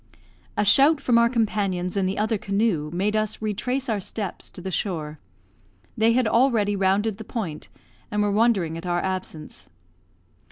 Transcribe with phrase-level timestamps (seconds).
[0.57, 4.59] A shout from our companions in the other canoe made us retrace our steps to
[4.59, 5.19] the shore.
[5.95, 7.69] They had already rounded the point,
[8.09, 9.69] and were wondering at our absence.